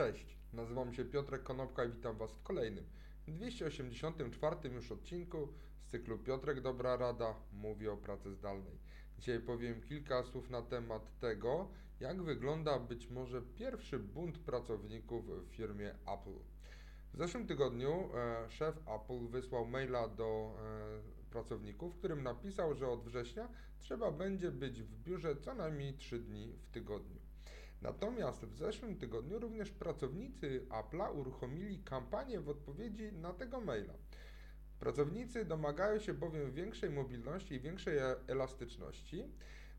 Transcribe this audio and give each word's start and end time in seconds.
Cześć, 0.00 0.36
nazywam 0.52 0.94
się 0.94 1.04
Piotrek 1.04 1.42
Konopka 1.42 1.84
i 1.84 1.92
witam 1.92 2.16
Was 2.16 2.32
w 2.32 2.42
kolejnym 2.42 2.84
284 3.28 4.56
już 4.68 4.92
odcinku 4.92 5.48
z 5.80 5.90
cyklu 5.90 6.18
Piotrek 6.18 6.60
Dobra 6.60 6.96
Rada 6.96 7.34
mówi 7.52 7.88
o 7.88 7.96
pracy 7.96 8.34
zdalnej. 8.34 8.78
Dzisiaj 9.18 9.40
powiem 9.40 9.82
kilka 9.82 10.22
słów 10.22 10.50
na 10.50 10.62
temat 10.62 11.18
tego, 11.18 11.68
jak 12.00 12.22
wygląda 12.22 12.78
być 12.78 13.10
może 13.10 13.42
pierwszy 13.42 13.98
bunt 13.98 14.38
pracowników 14.38 15.24
w 15.26 15.54
firmie 15.54 15.90
Apple. 15.90 16.38
W 17.14 17.18
zeszłym 17.18 17.46
tygodniu 17.46 18.10
e, 18.14 18.50
szef 18.50 18.76
Apple 18.88 19.28
wysłał 19.28 19.66
maila 19.66 20.08
do 20.08 20.56
e, 20.58 21.30
pracowników, 21.30 21.94
w 21.94 21.98
którym 21.98 22.22
napisał, 22.22 22.74
że 22.74 22.88
od 22.88 23.04
września 23.04 23.48
trzeba 23.78 24.10
będzie 24.10 24.50
być 24.50 24.82
w 24.82 25.02
biurze 25.02 25.36
co 25.36 25.54
najmniej 25.54 25.94
3 25.94 26.18
dni 26.18 26.52
w 26.52 26.70
tygodniu. 26.70 27.29
Natomiast 27.82 28.44
w 28.44 28.56
zeszłym 28.56 28.96
tygodniu 28.96 29.38
również 29.38 29.70
pracownicy 29.70 30.66
Apple'a 30.68 31.16
uruchomili 31.16 31.78
kampanię 31.78 32.40
w 32.40 32.48
odpowiedzi 32.48 33.12
na 33.12 33.32
tego 33.32 33.60
maila. 33.60 33.94
Pracownicy 34.80 35.44
domagają 35.44 35.98
się 35.98 36.14
bowiem 36.14 36.52
większej 36.52 36.90
mobilności 36.90 37.54
i 37.54 37.60
większej 37.60 37.98
e- 37.98 38.16
elastyczności. 38.26 39.24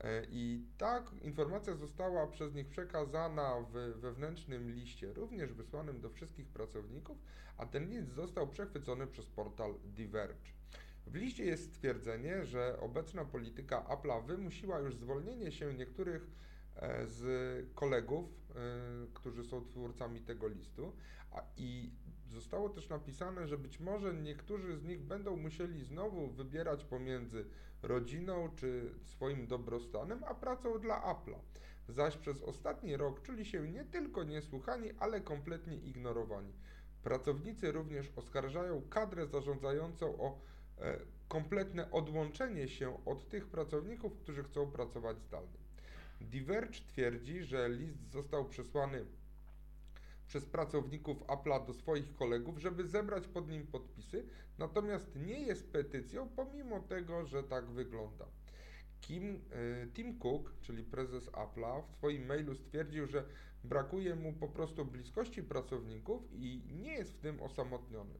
E, 0.00 0.26
I 0.30 0.66
ta 0.78 1.04
informacja 1.22 1.74
została 1.74 2.26
przez 2.26 2.54
nich 2.54 2.68
przekazana 2.68 3.66
w 3.72 4.00
wewnętrznym 4.00 4.70
liście, 4.70 5.12
również 5.12 5.52
wysłanym 5.52 6.00
do 6.00 6.10
wszystkich 6.10 6.48
pracowników, 6.48 7.18
a 7.56 7.66
ten 7.66 7.90
list 7.90 8.14
został 8.14 8.48
przechwycony 8.48 9.06
przez 9.06 9.26
portal 9.26 9.74
Diverge. 9.84 10.52
W 11.06 11.14
liście 11.14 11.44
jest 11.44 11.74
stwierdzenie, 11.74 12.44
że 12.44 12.80
obecna 12.80 13.24
polityka 13.24 13.86
Apple'a 13.88 14.26
wymusiła 14.26 14.78
już 14.78 14.96
zwolnienie 14.96 15.52
się 15.52 15.74
niektórych 15.74 16.30
z 17.06 17.24
kolegów, 17.74 18.24
e, 18.24 19.06
którzy 19.14 19.44
są 19.44 19.64
twórcami 19.64 20.20
tego 20.20 20.48
listu, 20.48 20.92
a, 21.32 21.42
i 21.56 21.90
zostało 22.28 22.68
też 22.68 22.88
napisane, 22.88 23.46
że 23.46 23.58
być 23.58 23.80
może 23.80 24.14
niektórzy 24.14 24.76
z 24.76 24.84
nich 24.84 25.00
będą 25.02 25.36
musieli 25.36 25.84
znowu 25.84 26.28
wybierać 26.28 26.84
pomiędzy 26.84 27.44
rodziną 27.82 28.48
czy 28.56 28.94
swoim 29.04 29.46
dobrostanem, 29.46 30.24
a 30.24 30.34
pracą 30.34 30.78
dla 30.78 31.14
Apple'a. 31.14 31.38
Zaś 31.88 32.16
przez 32.16 32.42
ostatni 32.42 32.96
rok 32.96 33.22
czuli 33.22 33.44
się 33.44 33.68
nie 33.68 33.84
tylko 33.84 34.24
niesłuchani, 34.24 34.90
ale 34.98 35.20
kompletnie 35.20 35.76
ignorowani. 35.76 36.52
Pracownicy 37.02 37.72
również 37.72 38.12
oskarżają 38.16 38.82
kadrę 38.90 39.26
zarządzającą 39.26 40.18
o 40.18 40.40
e, 40.78 40.98
kompletne 41.28 41.90
odłączenie 41.90 42.68
się 42.68 43.04
od 43.04 43.28
tych 43.28 43.46
pracowników, 43.46 44.16
którzy 44.16 44.44
chcą 44.44 44.70
pracować 44.70 45.20
zdalnie. 45.20 45.58
Diverge 46.20 46.80
twierdzi, 46.86 47.44
że 47.44 47.68
list 47.68 48.10
został 48.10 48.48
przesłany 48.48 49.06
przez 50.26 50.46
pracowników 50.46 51.22
Apple'a 51.22 51.66
do 51.66 51.74
swoich 51.74 52.14
kolegów, 52.14 52.58
żeby 52.58 52.86
zebrać 52.86 53.28
pod 53.28 53.48
nim 53.48 53.66
podpisy, 53.66 54.26
natomiast 54.58 55.16
nie 55.16 55.40
jest 55.40 55.72
petycją, 55.72 56.28
pomimo 56.28 56.80
tego, 56.80 57.26
że 57.26 57.42
tak 57.42 57.70
wygląda. 57.70 58.26
Kim, 59.00 59.40
e, 59.52 59.86
Tim 59.86 60.18
Cook, 60.18 60.54
czyli 60.60 60.82
prezes 60.84 61.30
Apple'a, 61.30 61.82
w 61.82 61.90
swoim 61.90 62.26
mailu 62.26 62.54
stwierdził, 62.54 63.06
że 63.06 63.24
brakuje 63.64 64.14
mu 64.14 64.32
po 64.32 64.48
prostu 64.48 64.84
bliskości 64.84 65.42
pracowników 65.42 66.22
i 66.32 66.62
nie 66.72 66.92
jest 66.92 67.12
w 67.12 67.20
tym 67.20 67.42
osamotniony. 67.42 68.14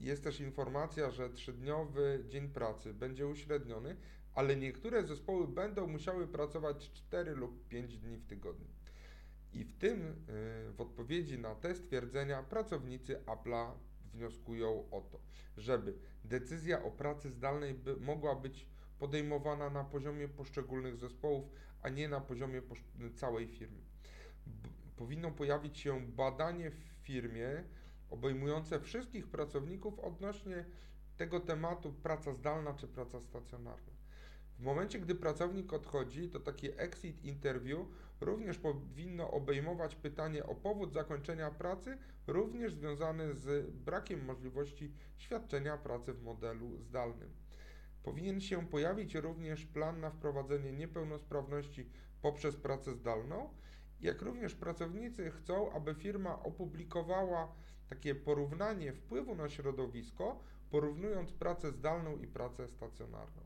Jest 0.00 0.24
też 0.24 0.40
informacja, 0.40 1.10
że 1.10 1.30
trzydniowy 1.30 2.24
dzień 2.28 2.48
pracy 2.48 2.94
będzie 2.94 3.26
uśredniony, 3.26 3.96
ale 4.34 4.56
niektóre 4.56 5.06
zespoły 5.06 5.48
będą 5.48 5.86
musiały 5.86 6.28
pracować 6.28 6.90
4 6.92 7.34
lub 7.34 7.68
5 7.68 7.98
dni 7.98 8.16
w 8.16 8.26
tygodniu. 8.26 8.68
I 9.52 9.64
w 9.64 9.78
tym, 9.78 10.00
y, 10.00 10.72
w 10.72 10.80
odpowiedzi 10.80 11.38
na 11.38 11.54
te 11.54 11.74
stwierdzenia, 11.74 12.42
pracownicy 12.42 13.20
Apple'a 13.26 13.72
wnioskują 14.14 14.90
o 14.90 15.00
to, 15.00 15.20
żeby 15.56 15.94
decyzja 16.24 16.82
o 16.82 16.90
pracy 16.90 17.30
zdalnej 17.30 17.74
by, 17.74 17.96
mogła 17.96 18.34
być 18.34 18.66
podejmowana 18.98 19.70
na 19.70 19.84
poziomie 19.84 20.28
poszczególnych 20.28 20.96
zespołów, 20.96 21.50
a 21.82 21.88
nie 21.88 22.08
na 22.08 22.20
poziomie 22.20 22.62
całej 23.14 23.48
firmy. 23.48 23.80
B 24.46 24.68
powinno 24.96 25.30
pojawić 25.30 25.78
się 25.78 26.00
badanie 26.00 26.70
w 26.70 26.84
firmie 27.02 27.64
obejmujące 28.10 28.80
wszystkich 28.80 29.28
pracowników 29.28 29.98
odnośnie 29.98 30.64
tego 31.16 31.40
tematu 31.40 31.92
praca 31.92 32.32
zdalna 32.32 32.74
czy 32.74 32.88
praca 32.88 33.20
stacjonarna. 33.20 33.92
W 34.58 34.62
momencie, 34.62 35.00
gdy 35.00 35.14
pracownik 35.14 35.72
odchodzi, 35.72 36.28
to 36.28 36.40
takie 36.40 36.78
exit 36.78 37.24
interview 37.24 37.78
również 38.20 38.58
powinno 38.58 39.30
obejmować 39.30 39.94
pytanie 39.94 40.46
o 40.46 40.54
powód 40.54 40.92
zakończenia 40.92 41.50
pracy, 41.50 41.98
również 42.26 42.74
związany 42.74 43.34
z 43.34 43.70
brakiem 43.70 44.24
możliwości 44.24 44.92
świadczenia 45.16 45.78
pracy 45.78 46.12
w 46.12 46.22
modelu 46.22 46.78
zdalnym. 46.78 47.30
Powinien 48.02 48.40
się 48.40 48.66
pojawić 48.66 49.14
również 49.14 49.66
plan 49.66 50.00
na 50.00 50.10
wprowadzenie 50.10 50.72
niepełnosprawności 50.72 51.90
poprzez 52.22 52.56
pracę 52.56 52.94
zdalną, 52.94 53.54
jak 54.00 54.22
również 54.22 54.54
pracownicy 54.54 55.30
chcą, 55.30 55.72
aby 55.72 55.94
firma 55.94 56.42
opublikowała 56.42 57.52
takie 57.88 58.14
porównanie 58.14 58.92
wpływu 58.92 59.34
na 59.34 59.48
środowisko, 59.48 60.40
porównując 60.70 61.32
pracę 61.32 61.72
zdalną 61.72 62.16
i 62.16 62.26
pracę 62.26 62.68
stacjonarną. 62.68 63.42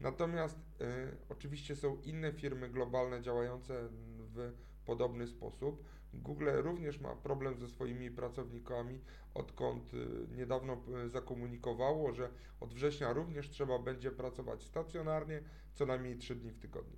Natomiast 0.00 0.58
y, 0.80 1.16
oczywiście 1.28 1.76
są 1.76 2.00
inne 2.02 2.32
firmy 2.32 2.68
globalne 2.68 3.22
działające 3.22 3.88
w 4.18 4.52
podobny 4.86 5.26
sposób. 5.26 5.84
Google 6.14 6.48
również 6.54 7.00
ma 7.00 7.16
problem 7.16 7.58
ze 7.58 7.68
swoimi 7.68 8.10
pracownikami, 8.10 9.00
odkąd 9.34 9.94
y, 9.94 10.08
niedawno 10.36 10.82
y, 11.06 11.08
zakomunikowało, 11.08 12.12
że 12.12 12.30
od 12.60 12.74
września 12.74 13.12
również 13.12 13.50
trzeba 13.50 13.78
będzie 13.78 14.10
pracować 14.10 14.62
stacjonarnie 14.62 15.42
co 15.74 15.86
najmniej 15.86 16.16
3 16.16 16.34
dni 16.34 16.50
w 16.50 16.58
tygodniu. 16.58 16.96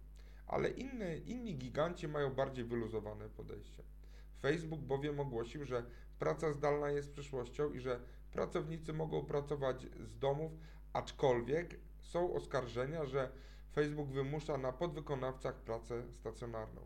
Ale 0.48 0.70
inne, 0.70 1.16
inni 1.16 1.56
giganci 1.56 2.08
mają 2.08 2.34
bardziej 2.34 2.64
wyluzowane 2.64 3.28
podejście. 3.28 3.82
Facebook 4.40 4.80
bowiem 4.80 5.20
ogłosił, 5.20 5.64
że 5.64 5.84
praca 6.18 6.52
zdalna 6.52 6.90
jest 6.90 7.12
przyszłością 7.12 7.72
i 7.72 7.80
że 7.80 8.00
pracownicy 8.32 8.92
mogą 8.92 9.24
pracować 9.24 9.86
z 10.00 10.18
domów, 10.18 10.52
aczkolwiek 10.92 11.80
są 12.02 12.34
oskarżenia, 12.34 13.04
że 13.06 13.30
Facebook 13.74 14.08
wymusza 14.08 14.58
na 14.58 14.72
podwykonawcach 14.72 15.54
pracę 15.54 16.02
stacjonarną. 16.12 16.80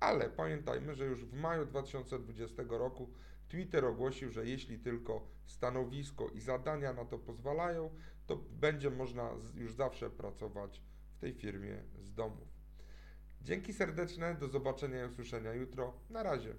Ale 0.00 0.30
pamiętajmy, 0.30 0.94
że 0.94 1.06
już 1.06 1.24
w 1.24 1.34
maju 1.34 1.66
2020 1.66 2.62
roku 2.68 3.10
Twitter 3.48 3.84
ogłosił, 3.84 4.30
że 4.30 4.46
jeśli 4.46 4.78
tylko 4.78 5.26
stanowisko 5.46 6.28
i 6.28 6.40
zadania 6.40 6.92
na 6.92 7.04
to 7.04 7.18
pozwalają, 7.18 7.90
to 8.26 8.36
będzie 8.36 8.90
można 8.90 9.30
już 9.54 9.74
zawsze 9.74 10.10
pracować 10.10 10.82
w 11.16 11.20
tej 11.20 11.34
firmie 11.34 11.82
z 11.98 12.12
domów. 12.14 12.59
Dzięki 13.42 13.72
serdeczne, 13.72 14.34
do 14.34 14.48
zobaczenia 14.48 15.04
i 15.04 15.08
usłyszenia 15.08 15.54
jutro. 15.54 15.92
Na 16.10 16.22
razie. 16.22 16.54